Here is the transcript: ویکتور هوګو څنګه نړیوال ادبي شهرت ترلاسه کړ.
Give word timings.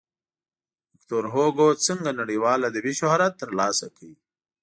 ویکتور 0.91 1.23
هوګو 1.33 1.67
څنګه 1.85 2.09
نړیوال 2.21 2.59
ادبي 2.69 2.93
شهرت 2.99 3.33
ترلاسه 3.41 3.87
کړ. 3.97 4.09